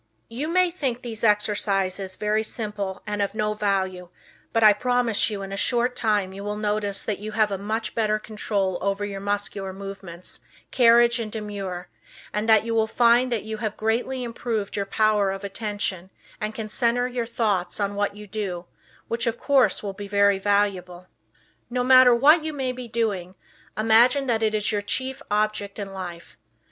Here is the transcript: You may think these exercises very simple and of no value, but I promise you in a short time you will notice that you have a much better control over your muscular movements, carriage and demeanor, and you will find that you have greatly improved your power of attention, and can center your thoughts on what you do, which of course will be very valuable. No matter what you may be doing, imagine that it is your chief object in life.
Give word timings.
You 0.29 0.47
may 0.47 0.71
think 0.71 1.03
these 1.03 1.23
exercises 1.23 2.15
very 2.15 2.41
simple 2.41 3.03
and 3.05 3.21
of 3.21 3.35
no 3.35 3.53
value, 3.53 4.09
but 4.51 4.63
I 4.63 4.73
promise 4.73 5.29
you 5.29 5.43
in 5.43 5.51
a 5.51 5.57
short 5.57 5.95
time 5.95 6.33
you 6.33 6.43
will 6.43 6.57
notice 6.57 7.03
that 7.03 7.19
you 7.19 7.33
have 7.33 7.51
a 7.51 7.57
much 7.59 7.93
better 7.93 8.17
control 8.17 8.79
over 8.81 9.05
your 9.05 9.19
muscular 9.19 9.73
movements, 9.73 10.39
carriage 10.71 11.19
and 11.19 11.31
demeanor, 11.31 11.87
and 12.33 12.49
you 12.65 12.73
will 12.73 12.87
find 12.87 13.31
that 13.31 13.43
you 13.43 13.57
have 13.57 13.77
greatly 13.77 14.23
improved 14.23 14.75
your 14.75 14.87
power 14.87 15.29
of 15.29 15.43
attention, 15.43 16.09
and 16.39 16.55
can 16.55 16.67
center 16.67 17.07
your 17.07 17.27
thoughts 17.27 17.79
on 17.79 17.93
what 17.93 18.15
you 18.15 18.25
do, 18.25 18.65
which 19.07 19.27
of 19.27 19.39
course 19.39 19.83
will 19.83 19.93
be 19.93 20.07
very 20.07 20.39
valuable. 20.39 21.05
No 21.69 21.83
matter 21.83 22.15
what 22.15 22.43
you 22.43 22.53
may 22.53 22.71
be 22.71 22.87
doing, 22.87 23.35
imagine 23.77 24.25
that 24.25 24.41
it 24.41 24.55
is 24.55 24.71
your 24.71 24.81
chief 24.81 25.21
object 25.29 25.77
in 25.77 25.93
life. 25.93 26.37